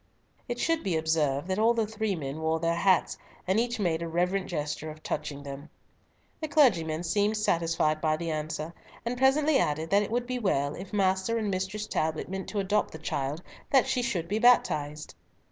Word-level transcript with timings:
It 0.47 0.57
should 0.57 0.81
be 0.81 0.97
observed 0.97 1.47
that 1.49 1.59
all 1.59 1.75
the 1.75 1.85
three 1.85 2.15
men 2.15 2.41
wore 2.41 2.59
their 2.59 2.73
hats, 2.73 3.19
and 3.47 3.59
each 3.59 3.79
made 3.79 4.01
a 4.01 4.07
reverent 4.07 4.47
gesture 4.47 4.89
of 4.89 5.03
touching 5.03 5.43
them. 5.43 5.69
The 6.41 6.47
clergyman 6.47 7.03
seemed 7.03 7.37
satisfied 7.37 8.01
by 8.01 8.17
the 8.17 8.31
answer, 8.31 8.73
and 9.05 9.15
presently 9.15 9.59
added 9.59 9.91
that 9.91 10.01
it 10.01 10.09
would 10.09 10.25
be 10.25 10.39
well, 10.39 10.73
if 10.73 10.91
Master 10.91 11.37
and 11.37 11.51
Mistress 11.51 11.85
Talbot 11.85 12.29
meant 12.29 12.49
to 12.49 12.59
adopt 12.59 12.89
the 12.93 12.97
child, 12.97 13.43
that 13.69 13.85
she 13.85 14.01
should 14.01 14.27
be 14.27 14.39
baptized. 14.39 15.13